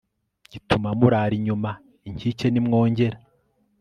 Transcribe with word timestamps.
gituma 0.51 0.89
murara 0.99 1.35
inyuma 1.39 1.71
y 2.03 2.07
inkike 2.09 2.45
nimwongera 2.49 3.17